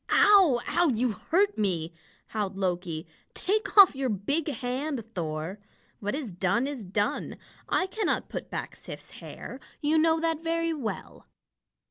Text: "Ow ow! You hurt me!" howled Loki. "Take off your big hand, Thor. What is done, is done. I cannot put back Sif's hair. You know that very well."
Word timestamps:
"Ow 0.09 0.59
ow! 0.67 0.87
You 0.89 1.11
hurt 1.11 1.59
me!" 1.59 1.93
howled 2.29 2.57
Loki. 2.57 3.05
"Take 3.35 3.77
off 3.77 3.95
your 3.95 4.09
big 4.09 4.47
hand, 4.47 5.03
Thor. 5.13 5.59
What 5.99 6.15
is 6.15 6.31
done, 6.31 6.65
is 6.65 6.83
done. 6.83 7.37
I 7.69 7.85
cannot 7.85 8.27
put 8.27 8.49
back 8.49 8.75
Sif's 8.75 9.11
hair. 9.21 9.59
You 9.79 9.99
know 9.99 10.19
that 10.19 10.43
very 10.43 10.73
well." 10.73 11.27